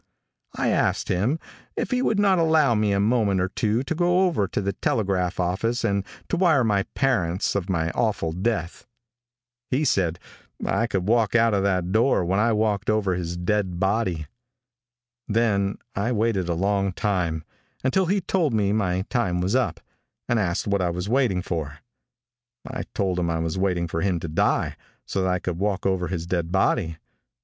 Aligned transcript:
[Illustration: 0.57 0.77
0067] 0.81 0.85
I 0.87 0.87
asked 0.87 1.07
him 1.09 1.39
if 1.75 1.91
he 1.91 2.01
would 2.01 2.17
not 2.17 2.39
allow 2.39 2.73
me 2.73 2.91
a 2.91 2.99
moment 2.99 3.39
or 3.39 3.49
two 3.49 3.83
to 3.83 3.93
go 3.93 4.21
over 4.25 4.47
to 4.47 4.59
the 4.59 4.73
telegraph 4.73 5.39
office 5.39 5.83
and 5.83 6.03
to 6.27 6.35
wire 6.37 6.63
my 6.63 6.81
parents 6.95 7.53
of 7.53 7.69
my 7.69 7.91
awful 7.91 8.31
death. 8.31 8.87
He 9.69 9.85
said 9.85 10.17
I 10.65 10.87
could 10.87 11.07
walk 11.07 11.35
out 11.35 11.53
of 11.53 11.61
that 11.61 11.91
door 11.91 12.25
when 12.25 12.39
I 12.39 12.51
walked 12.51 12.89
over 12.89 13.13
his 13.13 13.37
dead 13.37 13.79
body. 13.79 14.25
Then 15.27 15.77
I 15.95 16.11
waited 16.11 16.49
a 16.49 16.55
long 16.55 16.93
time, 16.93 17.43
until 17.83 18.07
he 18.07 18.21
told 18.21 18.55
me 18.55 18.73
my 18.73 19.01
time 19.03 19.39
was 19.39 19.55
up, 19.55 19.79
and 20.27 20.39
asked 20.39 20.65
what 20.65 20.81
I 20.81 20.89
was 20.89 21.09
waiting 21.09 21.43
for. 21.43 21.77
I 22.67 22.85
told 22.95 23.19
him 23.19 23.29
I 23.29 23.37
was 23.37 23.55
waiting 23.55 23.87
for 23.87 24.01
him 24.01 24.19
to 24.21 24.27
die, 24.27 24.77
so 25.05 25.21
that 25.21 25.29
I 25.29 25.37
could 25.37 25.59
walk 25.59 25.85
over 25.85 26.07
his 26.07 26.25
dead 26.25 26.51
body. 26.51 26.97